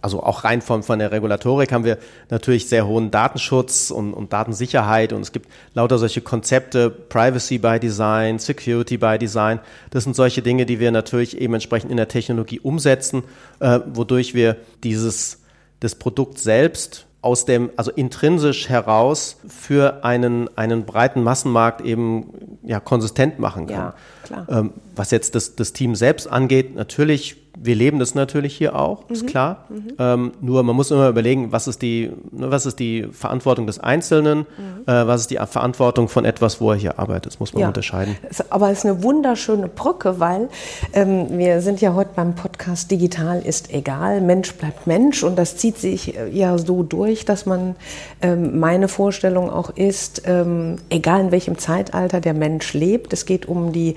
[0.00, 1.98] also auch rein von, von der Regulatorik haben wir
[2.30, 7.78] natürlich sehr hohen Datenschutz und, und Datensicherheit und es gibt lauter solche Konzepte, Privacy by
[7.80, 9.60] Design, Security by Design.
[9.90, 13.24] Das sind solche Dinge, die wir natürlich eben entsprechend in der Technologie umsetzen,
[13.60, 15.42] äh, wodurch wir dieses
[15.80, 22.78] das Produkt selbst aus dem, also intrinsisch heraus für einen, einen breiten Massenmarkt eben ja,
[22.78, 23.76] konsistent machen kann.
[23.76, 24.46] Ja, klar.
[24.48, 29.08] Ähm, was jetzt das, das Team selbst angeht, natürlich wir leben das natürlich hier auch,
[29.08, 29.26] ist mhm.
[29.26, 29.64] klar.
[29.68, 29.92] Mhm.
[29.98, 33.78] Ähm, nur man muss immer überlegen, was ist die, ne, was ist die Verantwortung des
[33.78, 34.82] Einzelnen, mhm.
[34.86, 37.26] äh, was ist die Verantwortung von etwas, wo er hier arbeitet.
[37.26, 37.68] Das muss man ja.
[37.68, 38.16] unterscheiden.
[38.50, 40.48] Aber es ist eine wunderschöne Brücke, weil
[40.92, 45.56] ähm, wir sind ja heute beim Podcast Digital ist egal, Mensch bleibt Mensch und das
[45.56, 47.74] zieht sich äh, ja so durch, dass man
[48.20, 53.46] ähm, meine Vorstellung auch ist, ähm, egal in welchem Zeitalter der Mensch lebt, es geht
[53.46, 53.96] um die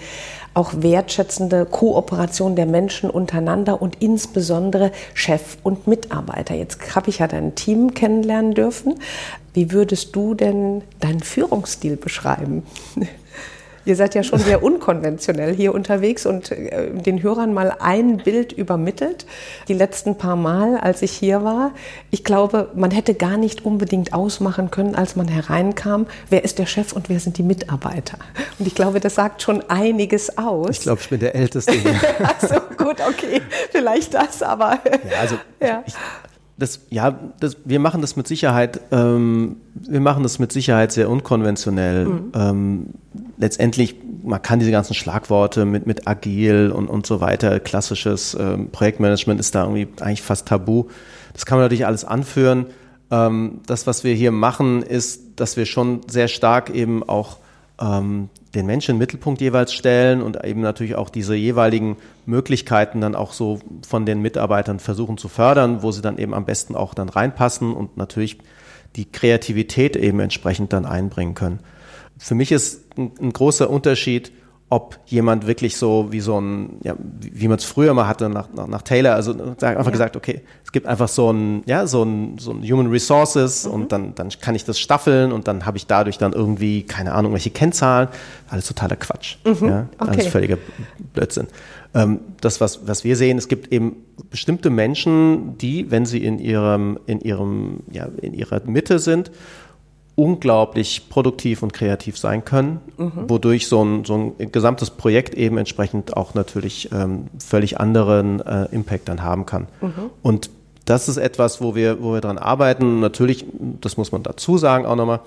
[0.54, 6.56] auch wertschätzende Kooperation der Menschen untereinander und insbesondere Chef und Mitarbeiter.
[6.56, 8.96] Jetzt habe ich ja dein Team kennenlernen dürfen.
[9.54, 12.64] Wie würdest du denn deinen Führungsstil beschreiben?
[13.90, 18.52] Ihr seid ja schon sehr unkonventionell hier unterwegs und äh, den Hörern mal ein Bild
[18.52, 19.26] übermittelt.
[19.68, 21.72] Die letzten paar Mal, als ich hier war,
[22.12, 26.68] ich glaube, man hätte gar nicht unbedingt ausmachen können, als man hereinkam, wer ist der
[26.68, 28.20] Chef und wer sind die Mitarbeiter.
[28.60, 30.70] Und ich glaube, das sagt schon einiges aus.
[30.70, 31.74] Ich glaube, ich bin der Älteste.
[32.40, 34.80] also gut, okay, vielleicht das, aber.
[35.10, 35.84] Ja, also ja.
[35.86, 35.96] Ich,
[36.60, 41.10] das, ja, das, wir machen das mit Sicherheit, ähm, wir machen das mit Sicherheit sehr
[41.10, 42.06] unkonventionell.
[42.06, 42.32] Mhm.
[42.36, 42.86] Ähm,
[43.38, 48.70] letztendlich, man kann diese ganzen Schlagworte mit, mit agil und, und so weiter, klassisches ähm,
[48.72, 50.86] Projektmanagement ist da irgendwie eigentlich fast tabu.
[51.34, 52.66] Das kann man natürlich alles anführen.
[53.10, 57.38] Ähm, das, was wir hier machen, ist, dass wir schon sehr stark eben auch
[57.82, 63.16] ähm, den Menschen im Mittelpunkt jeweils stellen und eben natürlich auch diese jeweiligen Möglichkeiten dann
[63.16, 66.94] auch so von den Mitarbeitern versuchen zu fördern, wo sie dann eben am besten auch
[66.94, 68.40] dann reinpassen und natürlich
[68.96, 71.60] die Kreativität eben entsprechend dann einbringen können.
[72.18, 74.32] Für mich ist ein, ein großer Unterschied,
[74.72, 78.30] ob jemand wirklich so wie so ein, ja, wie, wie man es früher mal hatte
[78.30, 79.90] nach, nach, nach Taylor, also einfach ja.
[79.90, 83.74] gesagt, okay, es gibt einfach so ein, ja, so ein, so ein Human Resources mhm.
[83.74, 87.14] und dann, dann kann ich das staffeln und dann habe ich dadurch dann irgendwie, keine
[87.14, 88.10] Ahnung, welche Kennzahlen.
[88.48, 89.38] Alles totaler Quatsch.
[89.44, 89.68] Mhm.
[89.68, 90.12] Ja, okay.
[90.12, 90.58] Alles völliger
[91.14, 91.48] Blödsinn.
[91.96, 93.96] Ähm, das, was, was wir sehen, es gibt eben
[94.30, 99.32] bestimmte Menschen, die, wenn sie in ihrem, in ihrem, ja, in ihrer Mitte sind,
[100.20, 103.30] unglaublich produktiv und kreativ sein können, mhm.
[103.30, 108.66] wodurch so ein, so ein gesamtes Projekt eben entsprechend auch natürlich ähm, völlig anderen äh,
[108.72, 109.68] Impact dann haben kann.
[109.80, 110.10] Mhm.
[110.22, 110.50] Und
[110.84, 113.00] das ist etwas, wo wir, wo wir dran arbeiten.
[113.00, 113.46] Natürlich,
[113.80, 115.22] das muss man dazu sagen auch nochmal,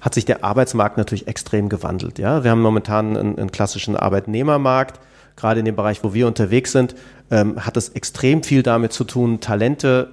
[0.00, 2.18] hat sich der Arbeitsmarkt natürlich extrem gewandelt.
[2.18, 4.98] Ja, wir haben momentan einen, einen klassischen Arbeitnehmermarkt.
[5.36, 6.96] Gerade in dem Bereich, wo wir unterwegs sind,
[7.30, 10.08] ähm, hat es extrem viel damit zu tun, Talente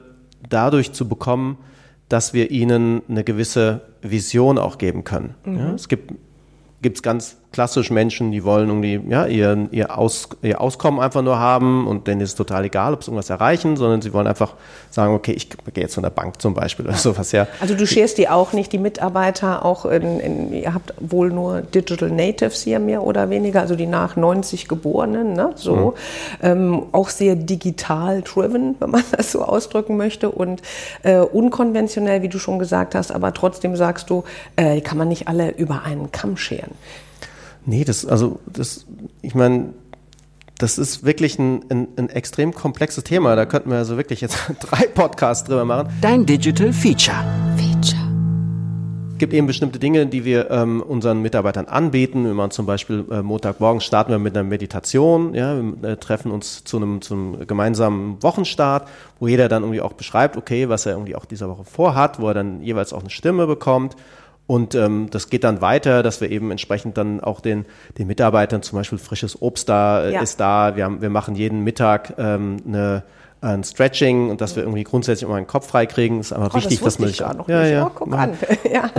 [0.47, 1.57] dadurch zu bekommen,
[2.09, 5.35] dass wir ihnen eine gewisse Vision auch geben können.
[5.45, 5.57] Mhm.
[5.57, 6.13] Ja, es gibt
[6.81, 11.39] gibt's ganz klassisch Menschen, die wollen irgendwie ja, ihr, ihr, Aus, ihr Auskommen einfach nur
[11.39, 14.53] haben und denen ist es total egal, ob sie irgendwas erreichen, sondern sie wollen einfach
[14.91, 17.31] sagen, okay, ich gehe jetzt von der Bank zum Beispiel oder sowas.
[17.31, 17.47] Ja.
[17.59, 21.61] Also du scherst die auch nicht, die Mitarbeiter auch, in, in, ihr habt wohl nur
[21.61, 25.93] Digital Natives hier mehr oder weniger, also die nach 90 Geborenen, ne, so, mhm.
[26.43, 30.61] ähm, auch sehr digital driven, wenn man das so ausdrücken möchte und
[31.01, 34.23] äh, unkonventionell, wie du schon gesagt hast, aber trotzdem sagst du,
[34.55, 36.71] äh, kann man nicht alle über einen Kamm scheren.
[37.69, 38.87] Nee, das, also, das,
[39.21, 39.75] ich meine,
[40.57, 43.35] das ist wirklich ein, ein, ein, extrem komplexes Thema.
[43.35, 45.89] Da könnten wir also wirklich jetzt drei Podcasts drüber machen.
[46.01, 47.23] Dein Digital Feature.
[47.57, 48.01] Feature.
[49.11, 52.23] Es gibt eben bestimmte Dinge, die wir ähm, unseren Mitarbeitern anbieten.
[52.25, 55.35] Wir machen zum Beispiel äh, Montagmorgen starten wir mit einer Meditation.
[55.35, 58.87] Ja, wir äh, treffen uns zu einem, zu einem gemeinsamen Wochenstart,
[59.19, 62.29] wo jeder dann irgendwie auch beschreibt, okay, was er irgendwie auch dieser Woche vorhat, wo
[62.29, 63.95] er dann jeweils auch eine Stimme bekommt.
[64.49, 67.67] Und ähm, das geht dann weiter, dass wir eben entsprechend dann auch den,
[67.99, 70.21] den Mitarbeitern zum Beispiel frisches Obst da äh, ja.
[70.21, 70.75] ist da.
[70.75, 73.03] Wir, haben, wir machen jeden Mittag ähm, eine
[73.41, 76.57] ein Stretching und dass wir irgendwie grundsätzlich immer einen Kopf frei kriegen, ist einfach oh,
[76.57, 77.63] wichtig, das dass man sich auch noch ja.
[77.63, 78.37] Ja, oh, guck an.
[78.73, 78.89] ja.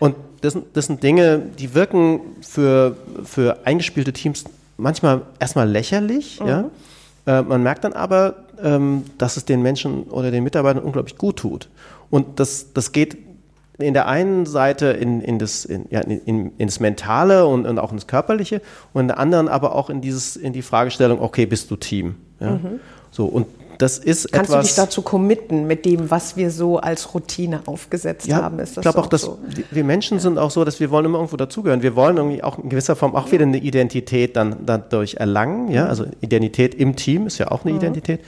[0.00, 4.44] Und das, das sind Dinge, die wirken für, für eingespielte Teams
[4.76, 6.48] manchmal erstmal lächerlich, mhm.
[6.48, 6.64] ja.
[7.26, 11.36] Äh, man merkt dann aber, ähm, dass es den Menschen oder den Mitarbeitern unglaublich gut
[11.36, 11.68] tut.
[12.10, 13.25] Und das, das geht
[13.78, 17.92] in der einen Seite in, in, das, in, ja, in, ins Mentale und, und auch
[17.92, 18.62] ins Körperliche
[18.92, 22.16] und in der anderen aber auch in, dieses, in die Fragestellung, okay, bist du Team?
[22.40, 22.52] Ja?
[22.52, 22.80] Mhm.
[23.10, 23.46] So, und
[23.78, 27.60] das ist Kannst etwas, du dich dazu committen mit dem, was wir so als Routine
[27.66, 28.58] aufgesetzt ja, haben?
[28.58, 29.38] Ich glaube auch, dass so?
[29.70, 31.82] wir Menschen sind auch so, dass wir wollen immer irgendwo dazugehören.
[31.82, 35.70] Wir wollen irgendwie auch in gewisser Form auch wieder eine Identität dann dadurch erlangen.
[35.70, 37.78] Ja, also Identität im Team ist ja auch eine mhm.
[37.78, 38.20] Identität.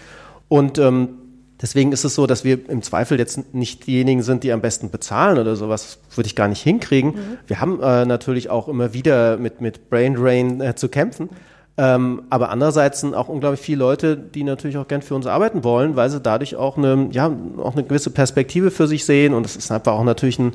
[0.49, 1.18] Und ähm,
[1.61, 4.91] Deswegen ist es so, dass wir im Zweifel jetzt nicht diejenigen sind, die am besten
[4.91, 7.11] bezahlen oder sowas, würde ich gar nicht hinkriegen.
[7.11, 7.39] Mhm.
[7.47, 11.31] Wir haben äh, natürlich auch immer wieder mit, mit Brain Drain äh, zu kämpfen.
[11.77, 15.63] Ähm, aber andererseits sind auch unglaublich viele Leute, die natürlich auch gern für uns arbeiten
[15.63, 19.35] wollen, weil sie dadurch auch eine, ja, auch eine gewisse Perspektive für sich sehen.
[19.35, 20.53] Und es ist einfach auch natürlich ein,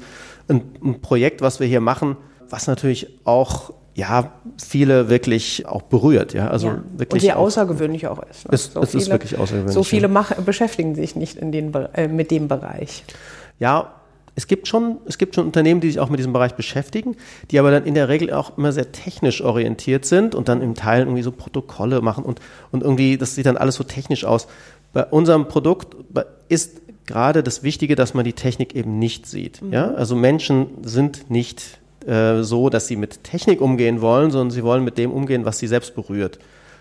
[0.50, 2.18] ein, ein Projekt, was wir hier machen,
[2.50, 6.34] was natürlich auch ja, viele wirklich auch berührt.
[6.34, 6.84] Ja, also ja.
[6.98, 7.14] wirklich.
[7.14, 8.48] Und sehr außergewöhnlich auch ist.
[8.48, 8.56] Ne?
[8.56, 9.74] Es, so es viele, ist wirklich außergewöhnlich.
[9.74, 13.04] So viele mach, beschäftigen sich nicht in den, äh, mit dem Bereich.
[13.60, 13.94] Ja,
[14.36, 17.16] es gibt, schon, es gibt schon Unternehmen, die sich auch mit diesem Bereich beschäftigen,
[17.52, 20.74] die aber dann in der Regel auch immer sehr technisch orientiert sind und dann im
[20.74, 22.40] Teil irgendwie so Protokolle machen und,
[22.72, 24.48] und irgendwie, das sieht dann alles so technisch aus.
[24.92, 25.96] Bei unserem Produkt
[26.50, 29.62] ist gerade das Wichtige, dass man die Technik eben nicht sieht.
[29.62, 29.74] Mhm.
[29.74, 29.94] Ja?
[29.94, 34.84] Also Menschen sind nicht äh, so, dass sie mit Technik umgehen wollen, sondern sie wollen
[34.84, 36.40] mit dem umgehen, was sie selbst berührt.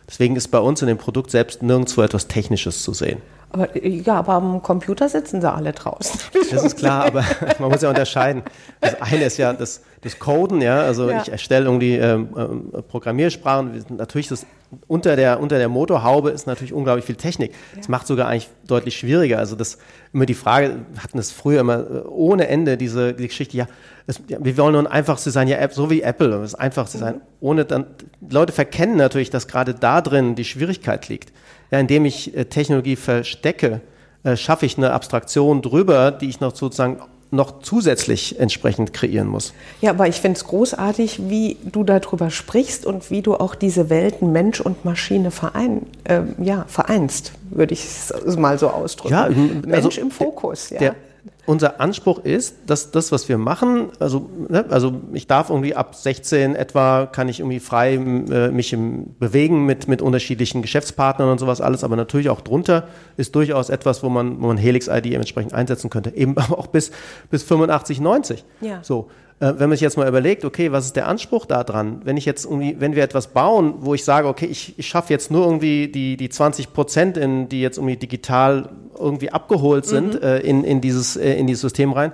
[0.09, 3.23] Deswegen ist bei uns in dem Produkt selbst nirgendwo etwas Technisches zu sehen.
[3.51, 6.19] Aber, ja, aber am Computer sitzen sie alle draußen.
[6.51, 7.25] Das ist klar, aber
[7.59, 8.43] man muss ja unterscheiden.
[8.81, 11.23] Das eine ist ja das, das Coden, ja, also ja.
[11.23, 12.29] ich erstelle irgendwie ähm,
[12.75, 13.85] äh, Programmiersprachen.
[13.91, 14.47] Natürlich das
[14.87, 17.53] unter der unter der Motorhaube ist natürlich unglaublich viel Technik.
[17.77, 19.39] Das macht sogar eigentlich deutlich schwieriger.
[19.39, 19.79] Also das
[20.13, 23.57] immer die Frage hatten es früher immer äh, ohne Ende diese die Geschichte.
[23.57, 23.67] Ja,
[24.07, 26.99] es, ja wir wollen nur ein einfaches Design, ja, so wie Apple, das einfachste.
[26.99, 27.21] Mhm.
[27.41, 27.87] Ohne dann
[28.29, 31.33] Leute verkennen natürlich, dass gerade da drin die Schwierigkeit liegt.
[31.71, 33.81] Ja, indem ich äh, Technologie verstecke,
[34.25, 37.01] äh, schaffe ich eine Abstraktion drüber, die ich noch sozusagen
[37.33, 39.55] noch zusätzlich entsprechend kreieren muss.
[39.81, 43.89] Ja, aber ich finde es großartig, wie du darüber sprichst und wie du auch diese
[43.89, 49.15] Welten Mensch und Maschine verein, äh, ja, vereinst, würde ich es mal so ausdrücken.
[49.15, 50.69] Ja, also Mensch im Fokus.
[50.71, 50.79] Ja.
[50.79, 50.95] Der,
[51.45, 55.95] unser Anspruch ist, dass das, was wir machen, also, ne, also ich darf irgendwie ab
[55.95, 61.39] 16 etwa, kann ich irgendwie frei äh, mich im, bewegen mit, mit unterschiedlichen Geschäftspartnern und
[61.39, 65.53] sowas alles, aber natürlich auch drunter ist durchaus etwas, wo man, wo man Helix-ID entsprechend
[65.53, 66.93] einsetzen könnte, eben aber auch bis,
[67.31, 68.45] bis 85, 90.
[68.61, 68.79] Ja.
[68.83, 69.11] So.
[69.43, 72.01] Äh, wenn man sich jetzt mal überlegt, okay, was ist der Anspruch da dran?
[72.05, 75.13] Wenn ich jetzt irgendwie, wenn wir etwas bauen, wo ich sage, okay, ich, ich schaffe
[75.13, 80.15] jetzt nur irgendwie die, die 20 Prozent, in, die jetzt irgendwie digital irgendwie abgeholt sind,
[80.15, 80.23] mhm.
[80.23, 82.13] äh, in, in, dieses, äh, in dieses System rein,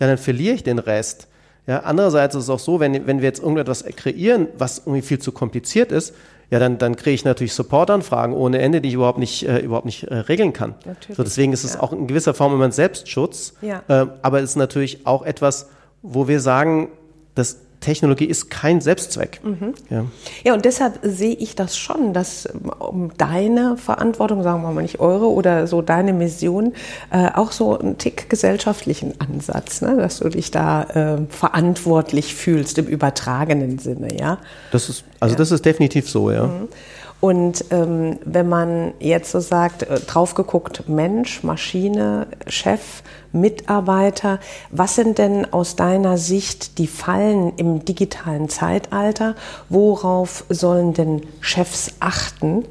[0.00, 1.28] ja, dann verliere ich den Rest.
[1.66, 5.18] Ja, andererseits ist es auch so, wenn, wenn wir jetzt irgendetwas kreieren, was irgendwie viel
[5.18, 6.14] zu kompliziert ist,
[6.48, 9.84] ja, dann, dann kriege ich natürlich Supportanfragen ohne Ende, die ich überhaupt nicht, äh, überhaupt
[9.84, 10.74] nicht äh, regeln kann.
[11.14, 11.80] So, deswegen ist es ja.
[11.80, 13.82] auch in gewisser Form immer ein Selbstschutz, ja.
[13.86, 15.68] äh, aber es ist natürlich auch etwas,
[16.02, 16.88] wo wir sagen,
[17.34, 19.40] dass Technologie ist kein Selbstzweck.
[19.42, 19.74] Mhm.
[19.88, 20.04] Ja.
[20.44, 22.46] ja, und deshalb sehe ich das schon, dass
[22.78, 26.74] um deine Verantwortung, sagen wir mal nicht eure oder so deine Mission,
[27.10, 29.96] äh, auch so einen Tick gesellschaftlichen Ansatz, ne?
[29.96, 34.38] dass du dich da äh, verantwortlich fühlst im übertragenen Sinne, ja.
[34.72, 35.38] Das ist, also ja.
[35.38, 36.46] das ist definitiv so, ja.
[36.46, 36.68] Mhm.
[37.20, 43.02] Und ähm, wenn man jetzt so sagt, äh, drauf geguckt, Mensch, Maschine, Chef,
[43.32, 44.40] Mitarbeiter,
[44.70, 49.34] was sind denn aus deiner Sicht die Fallen im digitalen Zeitalter?
[49.68, 52.64] Worauf sollen denn Chefs achten,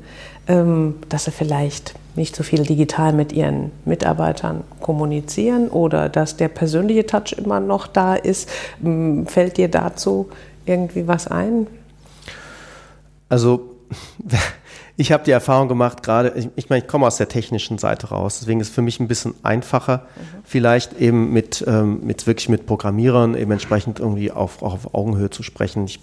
[0.48, 6.50] ähm, dass sie vielleicht nicht so viel digital mit ihren Mitarbeitern kommunizieren oder dass der
[6.50, 8.50] persönliche Touch immer noch da ist?
[8.84, 10.30] Ähm, fällt dir dazu
[10.66, 11.68] irgendwie was ein?
[13.30, 13.76] Also
[15.00, 18.08] ich habe die Erfahrung gemacht, gerade, ich, ich meine, ich komme aus der technischen Seite
[18.08, 20.40] raus, deswegen ist es für mich ein bisschen einfacher, mhm.
[20.44, 25.30] vielleicht eben mit, ähm, mit wirklich mit Programmierern eben entsprechend irgendwie auf, auch auf Augenhöhe
[25.30, 25.86] zu sprechen.
[25.86, 26.02] Ich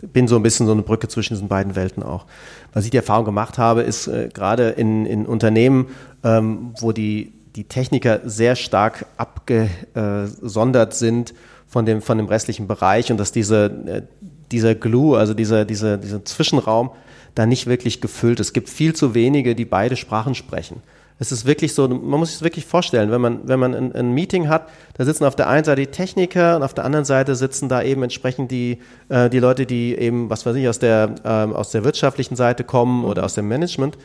[0.00, 2.24] bin so ein bisschen so eine Brücke zwischen diesen beiden Welten auch.
[2.72, 5.88] Was ich die Erfahrung gemacht habe, ist äh, gerade in, in Unternehmen,
[6.22, 11.34] ähm, wo die, die Techniker sehr stark abgesondert sind
[11.66, 14.02] von dem, von dem restlichen Bereich und dass diese, äh,
[14.50, 16.92] dieser Glue, also dieser, dieser, dieser Zwischenraum,
[17.34, 18.48] da nicht wirklich gefüllt ist.
[18.48, 20.82] Es gibt viel zu wenige, die beide Sprachen sprechen.
[21.18, 23.94] Es ist wirklich so, man muss sich das wirklich vorstellen, wenn man, wenn man ein,
[23.94, 27.04] ein, Meeting hat, da sitzen auf der einen Seite die Techniker und auf der anderen
[27.04, 30.80] Seite sitzen da eben entsprechend die, äh, die Leute, die eben, was weiß ich, aus
[30.80, 33.96] der, ähm, aus der wirtschaftlichen Seite kommen oder aus dem Management.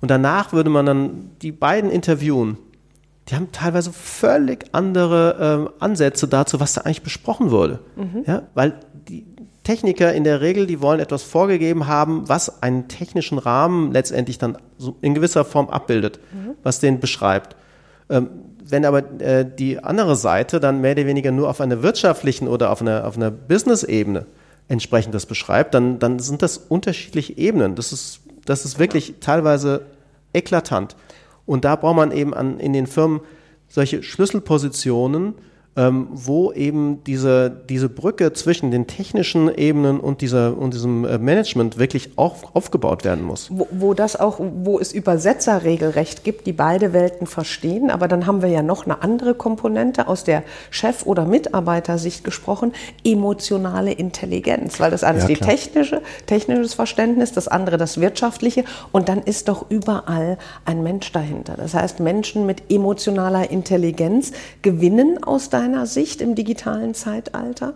[0.00, 2.58] Und danach würde man dann die beiden interviewen.
[3.28, 7.80] Die haben teilweise völlig andere ähm, Ansätze dazu, was da eigentlich besprochen wurde.
[7.96, 8.24] Mhm.
[8.26, 8.74] Ja, weil
[9.62, 14.58] Techniker in der Regel, die wollen etwas vorgegeben haben, was einen technischen Rahmen letztendlich dann
[15.00, 16.54] in gewisser Form abbildet, mhm.
[16.62, 17.56] was den beschreibt.
[18.10, 18.28] Ähm,
[18.64, 22.70] wenn aber äh, die andere Seite dann mehr oder weniger nur auf einer wirtschaftlichen oder
[22.70, 24.26] auf einer, auf einer Business-Ebene
[24.68, 27.74] entsprechend das beschreibt, dann, dann sind das unterschiedliche Ebenen.
[27.74, 29.82] Das ist, das ist wirklich teilweise
[30.32, 30.96] eklatant.
[31.46, 33.20] Und da braucht man eben an, in den Firmen
[33.68, 35.34] solche Schlüsselpositionen,
[35.74, 41.16] ähm, wo eben diese, diese Brücke zwischen den technischen Ebenen und, dieser, und diesem äh,
[41.16, 43.48] Management wirklich auch aufgebaut werden muss.
[43.50, 48.42] Wo, wo das auch, wo es Übersetzerregelrecht gibt, die beide Welten verstehen, aber dann haben
[48.42, 54.90] wir ja noch eine andere Komponente aus der Chef- oder Mitarbeitersicht gesprochen, emotionale Intelligenz, weil
[54.90, 58.64] das eine ja, ist die technische, technisches Verständnis, das andere das wirtschaftliche.
[58.92, 61.54] Und dann ist doch überall ein Mensch dahinter.
[61.56, 67.74] Das heißt, Menschen mit emotionaler Intelligenz gewinnen aus deinem deiner Sicht im digitalen Zeitalter?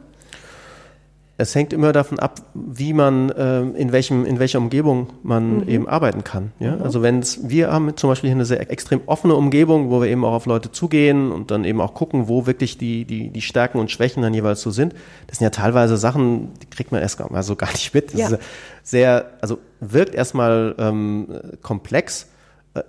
[1.39, 5.69] Es hängt immer davon ab, wie man, äh, in, welchem, in welcher Umgebung man mhm.
[5.69, 6.53] eben arbeiten kann.
[6.61, 6.77] Ja?
[6.77, 6.83] Mhm.
[6.83, 10.25] Also wenn wir haben zum Beispiel hier eine sehr extrem offene Umgebung, wo wir eben
[10.25, 13.79] auch auf Leute zugehen und dann eben auch gucken, wo wirklich die, die, die Stärken
[13.79, 14.95] und Schwächen dann jeweils so sind.
[15.27, 18.15] Das sind ja teilweise Sachen, die kriegt man erst mal so gar nicht mit.
[18.15, 18.29] Das ja.
[18.29, 18.39] ist
[18.83, 21.27] sehr, also wirkt erstmal ähm,
[21.61, 22.29] komplex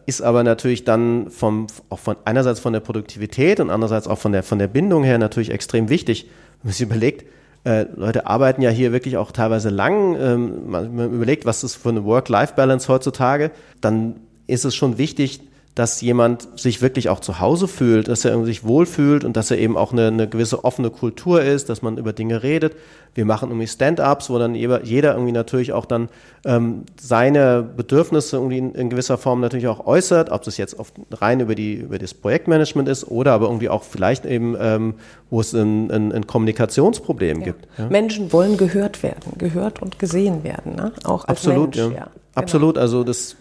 [0.06, 4.32] ist aber natürlich dann vom, auch von einerseits von der Produktivität und andererseits auch von
[4.32, 6.26] der, von der Bindung her natürlich extrem wichtig.
[6.62, 7.26] Wenn man sich überlegt,
[7.64, 11.76] äh, Leute arbeiten ja hier wirklich auch teilweise lang, ähm, man, man überlegt, was ist
[11.76, 14.16] für eine Work-Life-Balance heutzutage, dann
[14.48, 15.42] ist es schon wichtig,
[15.78, 19.60] dass jemand sich wirklich auch zu Hause fühlt, dass er sich wohlfühlt und dass er
[19.60, 22.76] eben auch eine, eine gewisse offene Kultur ist, dass man über Dinge redet.
[23.14, 26.10] Wir machen irgendwie Stand-ups, wo dann jeder irgendwie natürlich auch dann
[26.46, 30.94] ähm, seine Bedürfnisse irgendwie in, in, gewisser Form natürlich auch äußert, ob das jetzt oft
[31.12, 34.96] rein über, die, über das Projektmanagement ist oder aber irgendwie auch vielleicht eben, ähm,
[35.30, 37.46] wo es ein, ein, ein Kommunikationsproblem ja.
[37.46, 37.68] gibt.
[37.78, 37.88] Ja?
[37.88, 40.92] Menschen wollen gehört werden, gehört und gesehen werden, ne?
[41.04, 41.92] auch als Absolut, Mensch.
[41.92, 41.98] Ja.
[41.98, 42.04] ja.
[42.06, 42.44] Genau.
[42.46, 43.36] Absolut, also das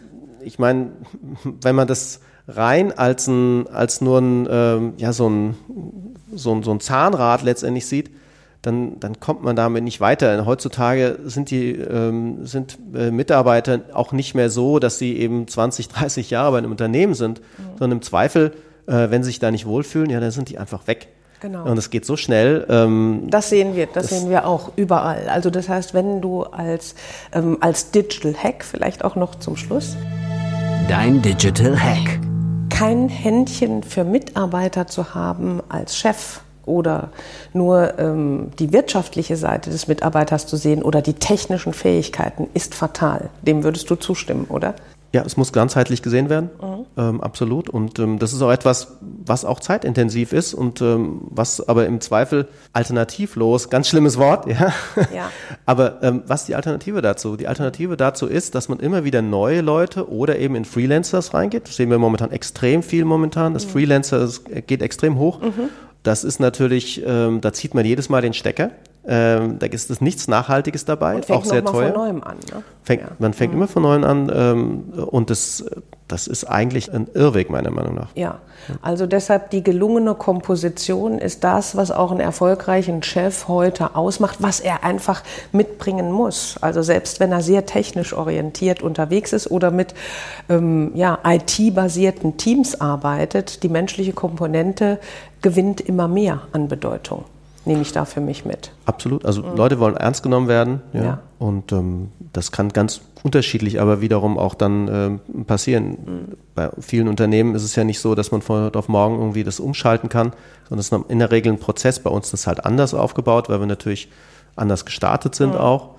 [0.47, 0.93] ich meine,
[1.63, 5.57] wenn man das rein als, ein, als nur ein, ähm, ja, so, ein,
[6.33, 8.11] so, ein, so ein Zahnrad letztendlich sieht,
[8.63, 10.45] dann, dann kommt man damit nicht weiter.
[10.47, 15.89] Heutzutage sind die ähm, sind äh, Mitarbeiter auch nicht mehr so, dass sie eben 20,
[15.89, 17.79] 30 Jahre bei einem Unternehmen sind, mhm.
[17.79, 18.53] sondern im Zweifel,
[18.87, 21.09] äh, wenn sie sich da nicht wohlfühlen, ja, dann sind die einfach weg.
[21.41, 21.65] Genau.
[21.65, 22.67] Und es geht so schnell.
[22.69, 25.29] Ähm, das sehen wir, das, das, sehen wir auch überall.
[25.29, 26.95] Also das heißt, wenn du als,
[27.33, 29.97] ähm, als Digital Hack vielleicht auch noch zum Schluss
[30.89, 32.21] Dein Digital Hack.
[32.71, 37.11] Kein Händchen für Mitarbeiter zu haben als Chef oder
[37.53, 43.31] nur ähm, die wirtschaftliche Seite des Mitarbeiters zu sehen oder die technischen Fähigkeiten ist fatal.
[43.43, 44.77] Dem würdest du zustimmen, oder?
[45.13, 46.87] Ja, es muss ganzheitlich gesehen werden, mhm.
[46.97, 47.71] ähm, absolut.
[47.71, 52.01] Und ähm, das ist auch etwas, was auch zeitintensiv ist und ähm, was aber im
[52.01, 54.73] Zweifel alternativlos, ganz schlimmes Wort, ja.
[55.15, 55.31] ja.
[55.67, 57.37] aber ähm, was ist die Alternative dazu?
[57.37, 61.69] Die Alternative dazu ist, dass man immer wieder neue Leute oder eben in Freelancers reingeht.
[61.69, 63.55] Das sehen wir momentan extrem viel momentan.
[63.55, 63.71] Das mhm.
[63.71, 64.29] Freelancer
[64.67, 65.41] geht extrem hoch.
[65.41, 65.71] Mhm.
[66.03, 68.71] Das ist natürlich, ähm, da zieht man jedes Mal den Stecker.
[69.09, 71.93] Ähm, da ist es nichts Nachhaltiges dabei, und fängt auch sehr noch teuer.
[71.93, 72.63] Von neuem an, ne?
[72.83, 73.09] fängt, ja.
[73.19, 73.61] Man fängt mhm.
[73.61, 75.65] immer von neuem an ähm, und das,
[76.09, 78.09] das ist eigentlich ein Irrweg meiner Meinung nach.
[78.17, 78.41] Ja,
[78.83, 84.59] also deshalb die gelungene Komposition ist das, was auch einen erfolgreichen Chef heute ausmacht, was
[84.59, 86.57] er einfach mitbringen muss.
[86.61, 89.95] Also selbst wenn er sehr technisch orientiert unterwegs ist oder mit
[90.49, 94.99] ähm, ja, IT-basierten Teams arbeitet, die menschliche Komponente
[95.43, 97.25] gewinnt immer mehr an Bedeutung
[97.67, 98.73] nehme ich da für mich mit.
[98.85, 99.25] Absolut.
[99.25, 99.57] Also mhm.
[99.57, 100.81] Leute wollen ernst genommen werden.
[100.93, 101.03] Ja.
[101.03, 101.19] ja.
[101.39, 105.89] Und ähm, das kann ganz unterschiedlich aber wiederum auch dann ähm, passieren.
[105.89, 106.37] Mhm.
[106.55, 109.45] Bei vielen Unternehmen ist es ja nicht so, dass man von heute auf morgen irgendwie
[109.45, 110.33] das umschalten kann,
[110.69, 111.99] sondern es ist in der Regel ein Prozess.
[112.01, 114.09] Bei uns ist das halt anders aufgebaut, weil wir natürlich
[114.55, 115.61] anders gestartet sind mhm.
[115.61, 115.96] auch.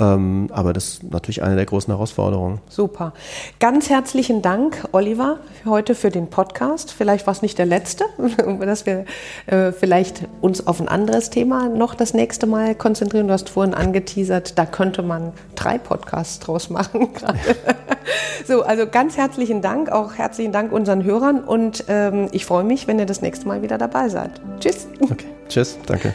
[0.00, 2.60] Ähm, aber das ist natürlich eine der großen Herausforderungen.
[2.68, 3.12] Super.
[3.60, 6.92] Ganz herzlichen Dank, Oliver, heute für den Podcast.
[6.92, 8.04] Vielleicht war es nicht der letzte,
[8.60, 9.04] dass wir
[9.46, 13.28] äh, vielleicht uns auf ein anderes Thema noch das nächste Mal konzentrieren.
[13.28, 17.08] Du hast vorhin angeteasert, da könnte man drei Podcasts draus machen.
[18.46, 22.86] so, also ganz herzlichen Dank, auch herzlichen Dank unseren Hörern und ähm, ich freue mich,
[22.86, 24.40] wenn ihr das nächste Mal wieder dabei seid.
[24.60, 24.86] Tschüss.
[25.00, 26.14] Okay, tschüss, danke.